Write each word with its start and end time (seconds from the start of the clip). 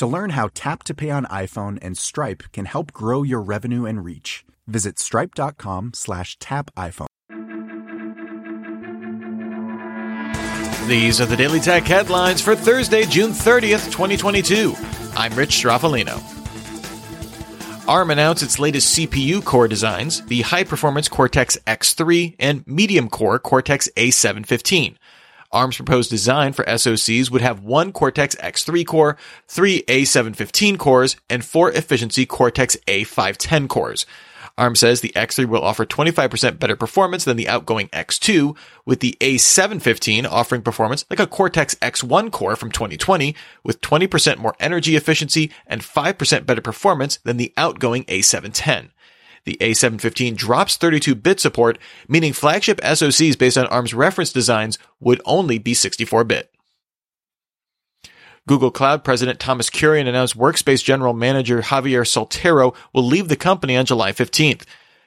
To 0.00 0.06
learn 0.06 0.30
how 0.30 0.48
Tap 0.54 0.82
to 0.84 0.94
Pay 0.94 1.10
on 1.10 1.26
iPhone 1.26 1.78
and 1.82 1.94
Stripe 1.94 2.44
can 2.54 2.64
help 2.64 2.90
grow 2.90 3.22
your 3.22 3.42
revenue 3.42 3.84
and 3.84 4.02
reach, 4.02 4.46
visit 4.66 4.98
stripe.com 4.98 5.92
slash 5.92 6.38
tap 6.38 6.70
iPhone. 6.74 7.06
These 10.88 11.20
are 11.20 11.26
the 11.26 11.36
Daily 11.36 11.60
Tech 11.60 11.82
headlines 11.82 12.40
for 12.40 12.56
Thursday, 12.56 13.04
June 13.04 13.32
30th, 13.32 13.92
2022. 13.92 14.74
I'm 15.16 15.34
Rich 15.34 15.50
Stroffolino. 15.50 16.18
ARM 17.86 18.10
announced 18.10 18.42
its 18.42 18.58
latest 18.58 18.96
CPU 18.96 19.44
core 19.44 19.68
designs, 19.68 20.22
the 20.22 20.40
high-performance 20.40 21.08
Cortex 21.08 21.58
X3 21.66 22.36
and 22.38 22.66
medium-core 22.66 23.38
Cortex 23.38 23.90
A715. 23.98 24.96
ARM's 25.52 25.76
proposed 25.76 26.10
design 26.10 26.52
for 26.52 26.64
SoCs 26.64 27.30
would 27.30 27.42
have 27.42 27.64
one 27.64 27.92
Cortex 27.92 28.36
X3 28.36 28.86
core, 28.86 29.16
three 29.48 29.82
A715 29.82 30.78
cores, 30.78 31.16
and 31.28 31.44
four 31.44 31.70
efficiency 31.72 32.24
Cortex 32.24 32.76
A510 32.86 33.68
cores. 33.68 34.06
ARM 34.56 34.76
says 34.76 35.00
the 35.00 35.12
X3 35.16 35.46
will 35.46 35.62
offer 35.62 35.86
25% 35.86 36.58
better 36.58 36.76
performance 36.76 37.24
than 37.24 37.36
the 37.36 37.48
outgoing 37.48 37.88
X2, 37.88 38.56
with 38.84 39.00
the 39.00 39.16
A715 39.20 40.26
offering 40.30 40.62
performance 40.62 41.04
like 41.08 41.18
a 41.18 41.26
Cortex 41.26 41.74
X1 41.76 42.30
core 42.30 42.56
from 42.56 42.70
2020, 42.70 43.34
with 43.64 43.80
20% 43.80 44.38
more 44.38 44.54
energy 44.60 44.96
efficiency 44.96 45.50
and 45.66 45.80
5% 45.80 46.46
better 46.46 46.60
performance 46.60 47.16
than 47.24 47.38
the 47.38 47.52
outgoing 47.56 48.04
A710. 48.04 48.90
The 49.44 49.56
A715 49.60 50.36
drops 50.36 50.76
32-bit 50.76 51.40
support, 51.40 51.78
meaning 52.08 52.32
flagship 52.32 52.80
SoCs 52.80 53.38
based 53.38 53.56
on 53.56 53.66
ARM's 53.66 53.94
reference 53.94 54.32
designs 54.32 54.78
would 55.00 55.20
only 55.24 55.58
be 55.58 55.72
64-bit. 55.72 56.50
Google 58.46 58.70
Cloud 58.70 59.04
President 59.04 59.38
Thomas 59.38 59.70
Kurian 59.70 60.08
announced 60.08 60.36
Workspace 60.36 60.82
General 60.82 61.12
Manager 61.12 61.62
Javier 61.62 62.02
Soltero 62.02 62.74
will 62.92 63.04
leave 63.04 63.28
the 63.28 63.36
company 63.36 63.76
on 63.76 63.86
July 63.86 64.12
15th. 64.12 64.64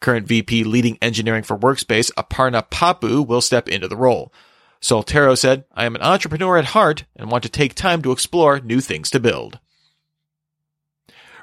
Current 0.00 0.26
VP 0.26 0.64
leading 0.64 0.98
engineering 1.02 1.42
for 1.42 1.58
Workspace, 1.58 2.10
Aparna 2.14 2.68
Pappu, 2.68 3.26
will 3.26 3.40
step 3.40 3.68
into 3.68 3.88
the 3.88 3.96
role. 3.96 4.32
Soltero 4.80 5.36
said, 5.36 5.64
I 5.74 5.86
am 5.86 5.96
an 5.96 6.02
entrepreneur 6.02 6.56
at 6.56 6.66
heart 6.66 7.04
and 7.16 7.30
want 7.30 7.42
to 7.44 7.48
take 7.48 7.74
time 7.74 8.02
to 8.02 8.12
explore 8.12 8.60
new 8.60 8.80
things 8.80 9.10
to 9.10 9.20
build. 9.20 9.58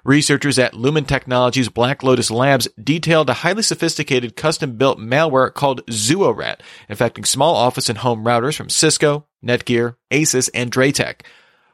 Researchers 0.05 0.59
at 0.59 0.73
Lumen 0.73 1.05
Technologies 1.05 1.69
Black 1.69 2.03
Lotus 2.03 2.29
Labs 2.29 2.67
detailed 2.81 3.29
a 3.29 3.35
highly 3.35 3.63
sophisticated 3.63 4.35
custom-built 4.35 4.99
malware 4.99 5.53
called 5.53 5.85
ZuoRat, 5.85 6.59
infecting 6.89 7.23
small 7.23 7.55
office 7.55 7.87
and 7.87 7.99
home 7.99 8.25
routers 8.25 8.57
from 8.57 8.69
Cisco, 8.69 9.27
Netgear, 9.41 9.95
Asus, 10.11 10.49
and 10.53 10.69
DrayTek. 10.73 11.21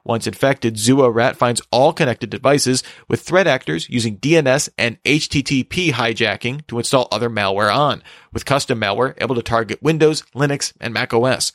Once 0.03 0.27
infected, 0.27 0.75
ZuoRat 0.75 1.37
finds 1.37 1.63
all 1.71 1.91
connected 1.91 2.29
devices 2.29 2.83
with 3.07 3.21
threat 3.21 3.47
actors 3.47 3.89
using 3.89 4.19
DNS 4.19 4.69
and 4.77 5.01
HTTP 5.01 5.91
hijacking 5.91 6.67
to 6.67 6.77
install 6.77 7.07
other 7.11 7.31
malware 7.31 7.75
on, 7.75 8.03
with 8.31 8.45
custom 8.45 8.79
malware 8.79 9.15
able 9.17 9.33
to 9.33 9.41
target 9.41 9.81
Windows, 9.81 10.21
Linux, 10.35 10.71
and 10.79 10.93
Mac 10.93 11.15
OS. 11.15 11.51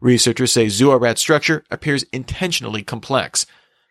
Researchers 0.00 0.52
say 0.52 0.66
ZuoRat's 0.66 1.20
structure 1.22 1.64
appears 1.70 2.04
intentionally 2.12 2.82
complex. 2.82 3.46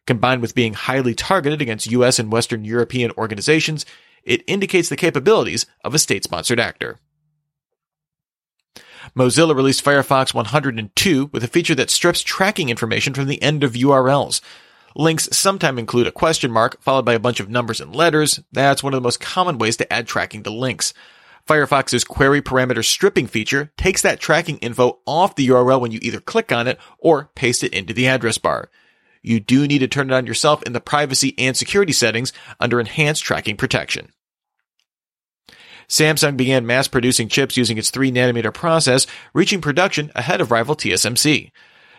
Combined 0.05 0.41
with 0.41 0.55
being 0.55 0.73
highly 0.73 1.13
targeted 1.13 1.61
against 1.61 1.91
US 1.91 2.19
and 2.19 2.31
Western 2.31 2.65
European 2.65 3.11
organizations, 3.17 3.85
it 4.23 4.43
indicates 4.47 4.89
the 4.89 4.95
capabilities 4.95 5.65
of 5.83 5.93
a 5.93 5.99
state-sponsored 5.99 6.59
actor. 6.59 6.99
Mozilla 9.15 9.55
released 9.55 9.83
Firefox 9.83 10.33
102 10.33 11.29
with 11.31 11.43
a 11.43 11.47
feature 11.47 11.75
that 11.75 11.89
strips 11.89 12.21
tracking 12.21 12.69
information 12.69 13.13
from 13.13 13.27
the 13.27 13.41
end 13.41 13.63
of 13.63 13.73
URLs. 13.73 14.41
Links 14.95 15.29
sometimes 15.31 15.79
include 15.79 16.07
a 16.07 16.11
question 16.11 16.51
mark 16.51 16.81
followed 16.81 17.05
by 17.05 17.13
a 17.13 17.19
bunch 17.19 17.39
of 17.39 17.49
numbers 17.49 17.79
and 17.79 17.95
letters. 17.95 18.39
That's 18.51 18.83
one 18.83 18.93
of 18.93 18.97
the 18.97 19.05
most 19.05 19.19
common 19.19 19.57
ways 19.57 19.77
to 19.77 19.91
add 19.91 20.07
tracking 20.07 20.43
to 20.43 20.49
links. 20.49 20.93
Firefox's 21.47 22.03
query 22.03 22.41
parameter 22.41 22.83
stripping 22.83 23.27
feature 23.27 23.71
takes 23.77 24.01
that 24.01 24.19
tracking 24.19 24.57
info 24.57 24.99
off 25.05 25.35
the 25.35 25.47
URL 25.47 25.81
when 25.81 25.91
you 25.91 25.99
either 26.01 26.19
click 26.19 26.51
on 26.51 26.67
it 26.67 26.77
or 26.99 27.31
paste 27.35 27.63
it 27.63 27.73
into 27.73 27.93
the 27.93 28.07
address 28.07 28.37
bar 28.37 28.69
you 29.21 29.39
do 29.39 29.67
need 29.67 29.79
to 29.79 29.87
turn 29.87 30.09
it 30.09 30.13
on 30.13 30.25
yourself 30.25 30.63
in 30.63 30.73
the 30.73 30.81
privacy 30.81 31.33
and 31.37 31.55
security 31.55 31.93
settings 31.93 32.33
under 32.59 32.79
enhanced 32.79 33.23
tracking 33.23 33.57
protection. 33.57 34.11
Samsung 35.89 36.37
began 36.37 36.67
mass 36.67 36.87
producing 36.87 37.27
chips 37.27 37.57
using 37.57 37.77
its 37.77 37.89
3 37.89 38.11
nanometer 38.11 38.53
process, 38.53 39.07
reaching 39.33 39.59
production 39.59 40.11
ahead 40.15 40.39
of 40.39 40.51
rival 40.51 40.75
TSMC. 40.75 41.51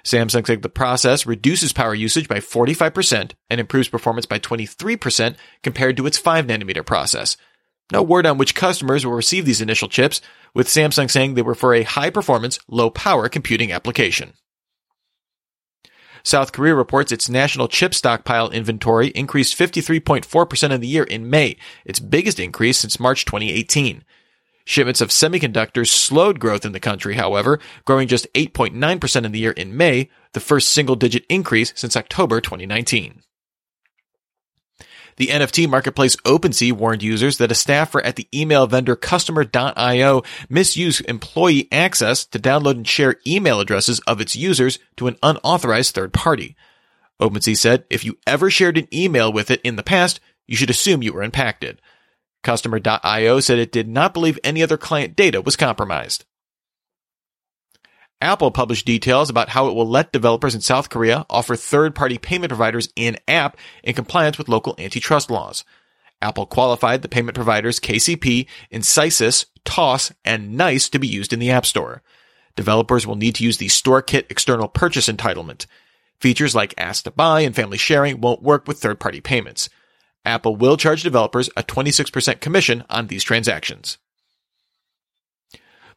Samsung 0.04 0.46
said 0.46 0.62
the 0.62 0.68
process 0.68 1.26
reduces 1.26 1.72
power 1.72 1.94
usage 1.94 2.28
by 2.28 2.38
45% 2.38 3.32
and 3.50 3.60
improves 3.60 3.88
performance 3.88 4.26
by 4.26 4.38
23% 4.38 5.36
compared 5.62 5.96
to 5.96 6.06
its 6.06 6.18
5 6.18 6.46
nanometer 6.46 6.86
process. 6.86 7.36
No 7.92 8.02
word 8.02 8.26
on 8.26 8.38
which 8.38 8.54
customers 8.54 9.04
will 9.04 9.12
receive 9.12 9.44
these 9.44 9.60
initial 9.60 9.88
chips, 9.88 10.20
with 10.54 10.68
Samsung 10.68 11.10
saying 11.10 11.34
they 11.34 11.42
were 11.42 11.56
for 11.56 11.74
a 11.74 11.82
high 11.82 12.10
performance, 12.10 12.60
low 12.68 12.90
power 12.90 13.28
computing 13.28 13.72
application. 13.72 14.34
South 16.22 16.52
Korea 16.52 16.74
reports 16.74 17.12
its 17.12 17.28
national 17.28 17.68
chip 17.68 17.94
stockpile 17.94 18.50
inventory 18.50 19.08
increased 19.08 19.58
53.4% 19.58 20.70
in 20.70 20.80
the 20.80 20.88
year 20.88 21.04
in 21.04 21.30
May, 21.30 21.56
its 21.84 22.00
biggest 22.00 22.38
increase 22.38 22.78
since 22.78 23.00
March 23.00 23.24
2018. 23.24 24.04
Shipments 24.64 25.00
of 25.00 25.08
semiconductors 25.08 25.88
slowed 25.88 26.38
growth 26.38 26.64
in 26.64 26.72
the 26.72 26.80
country, 26.80 27.14
however, 27.14 27.58
growing 27.84 28.08
just 28.08 28.32
8.9% 28.34 29.24
in 29.24 29.32
the 29.32 29.38
year 29.38 29.52
in 29.52 29.76
May, 29.76 30.08
the 30.32 30.40
first 30.40 30.70
single 30.70 30.96
digit 30.96 31.24
increase 31.28 31.72
since 31.74 31.96
October 31.96 32.40
2019. 32.40 33.22
The 35.20 35.26
NFT 35.26 35.68
marketplace 35.68 36.16
OpenSea 36.24 36.72
warned 36.72 37.02
users 37.02 37.36
that 37.36 37.52
a 37.52 37.54
staffer 37.54 38.00
at 38.00 38.16
the 38.16 38.26
email 38.32 38.66
vendor 38.66 38.96
customer.io 38.96 40.22
misused 40.48 41.04
employee 41.06 41.68
access 41.70 42.24
to 42.24 42.38
download 42.38 42.76
and 42.76 42.88
share 42.88 43.16
email 43.26 43.60
addresses 43.60 44.00
of 44.06 44.22
its 44.22 44.34
users 44.34 44.78
to 44.96 45.08
an 45.08 45.18
unauthorized 45.22 45.94
third 45.94 46.14
party. 46.14 46.56
OpenSea 47.20 47.54
said 47.54 47.84
if 47.90 48.02
you 48.02 48.16
ever 48.26 48.48
shared 48.48 48.78
an 48.78 48.88
email 48.94 49.30
with 49.30 49.50
it 49.50 49.60
in 49.60 49.76
the 49.76 49.82
past, 49.82 50.20
you 50.46 50.56
should 50.56 50.70
assume 50.70 51.02
you 51.02 51.12
were 51.12 51.22
impacted. 51.22 51.82
Customer.io 52.42 53.40
said 53.40 53.58
it 53.58 53.72
did 53.72 53.88
not 53.88 54.14
believe 54.14 54.38
any 54.42 54.62
other 54.62 54.78
client 54.78 55.16
data 55.16 55.42
was 55.42 55.54
compromised. 55.54 56.24
Apple 58.22 58.50
published 58.50 58.84
details 58.84 59.30
about 59.30 59.48
how 59.48 59.68
it 59.68 59.74
will 59.74 59.88
let 59.88 60.12
developers 60.12 60.54
in 60.54 60.60
South 60.60 60.90
Korea 60.90 61.24
offer 61.30 61.56
third 61.56 61.94
party 61.94 62.18
payment 62.18 62.50
providers 62.50 62.90
in 62.94 63.16
app 63.26 63.56
in 63.82 63.94
compliance 63.94 64.36
with 64.36 64.48
local 64.48 64.74
antitrust 64.78 65.30
laws. 65.30 65.64
Apple 66.20 66.44
qualified 66.44 67.00
the 67.00 67.08
payment 67.08 67.34
providers 67.34 67.80
KCP, 67.80 68.46
Inicis, 68.70 69.46
Toss, 69.64 70.12
and 70.22 70.54
Nice 70.54 70.90
to 70.90 70.98
be 70.98 71.08
used 71.08 71.32
in 71.32 71.38
the 71.38 71.50
App 71.50 71.64
Store. 71.64 72.02
Developers 72.56 73.06
will 73.06 73.16
need 73.16 73.36
to 73.36 73.44
use 73.44 73.56
the 73.56 73.68
StoreKit 73.68 74.26
external 74.30 74.68
purchase 74.68 75.08
entitlement. 75.08 75.64
Features 76.20 76.54
like 76.54 76.74
Ask 76.76 77.04
to 77.04 77.10
Buy 77.10 77.40
and 77.40 77.56
family 77.56 77.78
sharing 77.78 78.20
won't 78.20 78.42
work 78.42 78.68
with 78.68 78.78
third 78.78 79.00
party 79.00 79.22
payments. 79.22 79.70
Apple 80.26 80.56
will 80.56 80.76
charge 80.76 81.02
developers 81.02 81.48
a 81.56 81.62
26% 81.62 82.40
commission 82.42 82.84
on 82.90 83.06
these 83.06 83.24
transactions. 83.24 83.96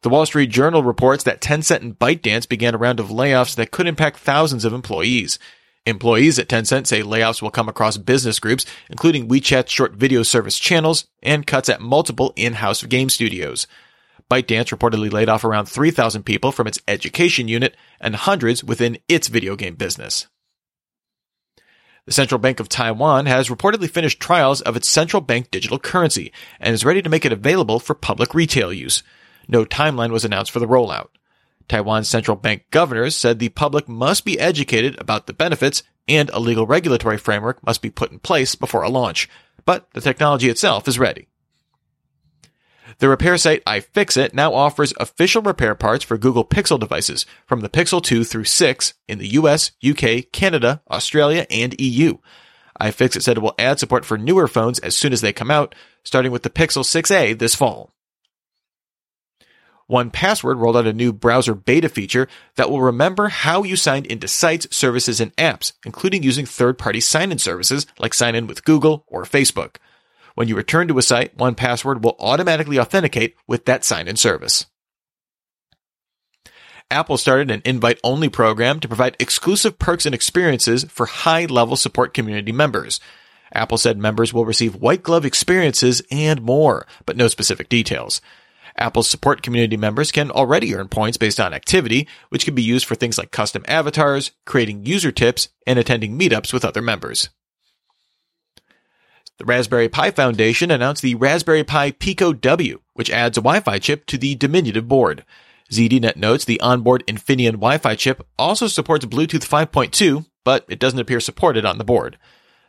The 0.04 0.10
Wall 0.10 0.26
Street 0.26 0.50
Journal 0.50 0.82
reports 0.82 1.24
that 1.24 1.40
Tencent 1.40 1.80
and 1.80 1.98
ByteDance 1.98 2.46
began 2.46 2.74
a 2.74 2.76
round 2.76 3.00
of 3.00 3.08
layoffs 3.08 3.56
that 3.56 3.70
could 3.70 3.86
impact 3.86 4.18
thousands 4.18 4.66
of 4.66 4.74
employees. 4.74 5.38
Employees 5.86 6.38
at 6.38 6.46
Tencent 6.46 6.86
say 6.86 7.00
layoffs 7.00 7.40
will 7.40 7.50
come 7.50 7.70
across 7.70 7.96
business 7.96 8.38
groups, 8.38 8.66
including 8.90 9.28
WeChat's 9.28 9.70
short 9.70 9.94
video 9.94 10.22
service 10.22 10.58
channels, 10.58 11.06
and 11.22 11.46
cuts 11.46 11.70
at 11.70 11.80
multiple 11.80 12.34
in-house 12.36 12.82
game 12.82 13.08
studios. 13.08 13.66
ByteDance 14.30 14.76
reportedly 14.76 15.10
laid 15.10 15.30
off 15.30 15.42
around 15.42 15.70
3,000 15.70 16.22
people 16.22 16.52
from 16.52 16.66
its 16.66 16.82
education 16.86 17.48
unit 17.48 17.74
and 17.98 18.14
hundreds 18.14 18.62
within 18.62 18.98
its 19.08 19.28
video 19.28 19.56
game 19.56 19.74
business. 19.74 20.26
The 22.04 22.12
Central 22.12 22.38
Bank 22.38 22.60
of 22.60 22.68
Taiwan 22.68 23.24
has 23.24 23.48
reportedly 23.48 23.88
finished 23.88 24.20
trials 24.20 24.60
of 24.60 24.76
its 24.76 24.86
central 24.86 25.22
bank 25.22 25.50
digital 25.50 25.78
currency 25.78 26.30
and 26.60 26.74
is 26.74 26.84
ready 26.84 27.00
to 27.00 27.08
make 27.08 27.24
it 27.24 27.32
available 27.32 27.80
for 27.80 27.94
public 27.94 28.34
retail 28.34 28.70
use. 28.70 29.02
No 29.48 29.64
timeline 29.64 30.10
was 30.10 30.24
announced 30.24 30.50
for 30.50 30.60
the 30.60 30.66
rollout. 30.66 31.08
Taiwan's 31.68 32.08
central 32.08 32.36
bank 32.36 32.64
governors 32.70 33.16
said 33.16 33.38
the 33.38 33.48
public 33.50 33.88
must 33.88 34.24
be 34.24 34.38
educated 34.38 35.00
about 35.00 35.26
the 35.26 35.32
benefits 35.32 35.82
and 36.06 36.30
a 36.30 36.40
legal 36.40 36.66
regulatory 36.66 37.16
framework 37.16 37.64
must 37.64 37.82
be 37.82 37.90
put 37.90 38.12
in 38.12 38.18
place 38.18 38.54
before 38.54 38.82
a 38.82 38.90
launch, 38.90 39.28
but 39.64 39.90
the 39.92 40.00
technology 40.00 40.48
itself 40.48 40.86
is 40.86 40.98
ready. 40.98 41.28
The 42.98 43.08
repair 43.08 43.36
site 43.38 43.64
iFixit 43.64 44.34
now 44.34 44.54
offers 44.54 44.92
official 45.00 45.42
repair 45.42 45.74
parts 45.74 46.04
for 46.04 46.18
Google 46.18 46.44
Pixel 46.44 46.78
devices 46.78 47.26
from 47.46 47.60
the 47.60 47.68
Pixel 47.68 48.02
2 48.02 48.24
through 48.24 48.44
6 48.44 48.94
in 49.08 49.18
the 49.18 49.28
US, 49.28 49.72
UK, 49.86 50.30
Canada, 50.32 50.82
Australia, 50.90 51.46
and 51.50 51.74
EU. 51.80 52.18
iFixit 52.80 53.22
said 53.22 53.36
it 53.36 53.42
will 53.42 53.54
add 53.58 53.80
support 53.80 54.04
for 54.04 54.18
newer 54.18 54.46
phones 54.46 54.78
as 54.80 54.96
soon 54.96 55.12
as 55.12 55.22
they 55.22 55.32
come 55.32 55.50
out, 55.50 55.74
starting 56.04 56.30
with 56.30 56.42
the 56.42 56.50
Pixel 56.50 56.84
6a 56.84 57.38
this 57.38 57.54
fall. 57.54 57.94
1Password 59.90 60.58
rolled 60.58 60.76
out 60.76 60.86
a 60.86 60.92
new 60.92 61.12
browser 61.12 61.54
beta 61.54 61.88
feature 61.88 62.26
that 62.56 62.70
will 62.70 62.80
remember 62.80 63.28
how 63.28 63.62
you 63.62 63.76
signed 63.76 64.06
into 64.06 64.28
sites, 64.28 64.66
services, 64.74 65.20
and 65.20 65.34
apps, 65.36 65.72
including 65.84 66.22
using 66.22 66.46
third-party 66.46 67.00
sign-in 67.00 67.38
services 67.38 67.86
like 67.98 68.14
sign 68.14 68.34
in 68.34 68.46
with 68.46 68.64
Google 68.64 69.04
or 69.06 69.24
Facebook. 69.24 69.76
When 70.34 70.48
you 70.48 70.56
return 70.56 70.88
to 70.88 70.98
a 70.98 71.02
site, 71.02 71.36
1Password 71.36 72.02
will 72.02 72.16
automatically 72.18 72.78
authenticate 72.78 73.36
with 73.46 73.66
that 73.66 73.84
sign-in 73.84 74.16
service. 74.16 74.66
Apple 76.90 77.16
started 77.16 77.50
an 77.50 77.62
invite 77.64 77.98
only 78.04 78.28
program 78.28 78.78
to 78.80 78.88
provide 78.88 79.16
exclusive 79.18 79.78
perks 79.78 80.06
and 80.06 80.14
experiences 80.14 80.84
for 80.84 81.06
high 81.06 81.46
level 81.46 81.76
support 81.76 82.14
community 82.14 82.52
members. 82.52 83.00
Apple 83.52 83.78
said 83.78 83.98
members 83.98 84.32
will 84.32 84.44
receive 84.44 84.76
white 84.76 85.02
glove 85.02 85.24
experiences 85.24 86.02
and 86.10 86.42
more, 86.42 86.86
but 87.06 87.16
no 87.16 87.28
specific 87.28 87.68
details. 87.68 88.20
Apple's 88.76 89.08
support 89.08 89.42
community 89.42 89.76
members 89.76 90.10
can 90.10 90.30
already 90.30 90.74
earn 90.74 90.88
points 90.88 91.16
based 91.16 91.38
on 91.38 91.54
activity, 91.54 92.08
which 92.28 92.44
can 92.44 92.54
be 92.54 92.62
used 92.62 92.86
for 92.86 92.94
things 92.94 93.18
like 93.18 93.30
custom 93.30 93.64
avatars, 93.68 94.32
creating 94.44 94.84
user 94.84 95.12
tips, 95.12 95.48
and 95.66 95.78
attending 95.78 96.18
meetups 96.18 96.52
with 96.52 96.64
other 96.64 96.82
members. 96.82 97.28
The 99.38 99.44
Raspberry 99.44 99.88
Pi 99.88 100.10
Foundation 100.12 100.70
announced 100.70 101.02
the 101.02 101.16
Raspberry 101.16 101.64
Pi 101.64 101.90
Pico 101.92 102.32
W, 102.32 102.80
which 102.92 103.10
adds 103.10 103.36
a 103.36 103.40
Wi-Fi 103.40 103.78
chip 103.78 104.06
to 104.06 104.18
the 104.18 104.34
diminutive 104.36 104.86
board. 104.86 105.24
ZDNet 105.72 106.16
notes 106.16 106.44
the 106.44 106.60
onboard 106.60 107.04
Infineon 107.06 107.54
Wi-Fi 107.54 107.96
chip 107.96 108.26
also 108.38 108.68
supports 108.68 109.04
Bluetooth 109.06 109.48
5.2, 109.48 110.26
but 110.44 110.64
it 110.68 110.78
doesn't 110.78 111.00
appear 111.00 111.20
supported 111.20 111.64
on 111.64 111.78
the 111.78 111.84
board. 111.84 112.16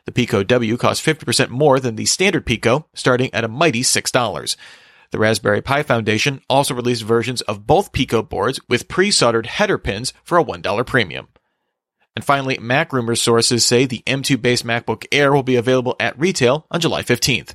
The 0.06 0.12
Pico 0.12 0.42
W 0.42 0.76
costs 0.76 1.04
50% 1.04 1.50
more 1.50 1.78
than 1.78 1.96
the 1.96 2.06
standard 2.06 2.46
Pico, 2.46 2.88
starting 2.94 3.32
at 3.34 3.44
a 3.44 3.48
mighty 3.48 3.82
$6. 3.82 4.56
The 5.10 5.18
Raspberry 5.18 5.62
Pi 5.62 5.82
Foundation 5.82 6.42
also 6.48 6.74
released 6.74 7.02
versions 7.02 7.42
of 7.42 7.66
both 7.66 7.92
Pico 7.92 8.22
boards 8.22 8.60
with 8.68 8.88
pre-soldered 8.88 9.46
header 9.46 9.78
pins 9.78 10.12
for 10.24 10.38
a 10.38 10.44
$1 10.44 10.86
premium. 10.86 11.28
And 12.14 12.24
finally, 12.24 12.58
Mac 12.58 12.92
rumors 12.92 13.20
sources 13.20 13.64
say 13.64 13.84
the 13.84 14.02
M2 14.06 14.40
based 14.40 14.66
MacBook 14.66 15.04
Air 15.12 15.32
will 15.32 15.42
be 15.42 15.56
available 15.56 15.94
at 16.00 16.18
retail 16.18 16.66
on 16.70 16.80
July 16.80 17.02
15th. 17.02 17.54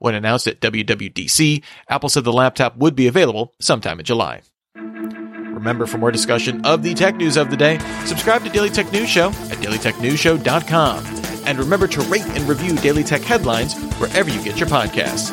When 0.00 0.14
announced 0.14 0.46
at 0.46 0.60
WWDC, 0.60 1.62
Apple 1.88 2.08
said 2.08 2.24
the 2.24 2.32
laptop 2.32 2.76
would 2.76 2.96
be 2.96 3.06
available 3.06 3.54
sometime 3.60 4.00
in 4.00 4.06
July. 4.06 4.40
Remember, 4.74 5.86
for 5.86 5.98
more 5.98 6.10
discussion 6.10 6.64
of 6.64 6.82
the 6.82 6.94
tech 6.94 7.16
news 7.16 7.36
of 7.36 7.50
the 7.50 7.56
day, 7.56 7.78
subscribe 8.06 8.42
to 8.44 8.50
Daily 8.50 8.70
Tech 8.70 8.90
News 8.92 9.10
Show 9.10 9.28
at 9.28 9.58
dailytechnewsshow.com. 9.58 11.04
And 11.46 11.58
remember 11.58 11.86
to 11.88 12.00
rate 12.02 12.26
and 12.28 12.48
review 12.48 12.76
Daily 12.76 13.04
Tech 13.04 13.20
headlines 13.20 13.74
wherever 13.98 14.30
you 14.30 14.42
get 14.42 14.58
your 14.58 14.68
podcasts. 14.68 15.30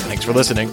Thanks 0.00 0.24
for 0.24 0.32
listening. 0.32 0.72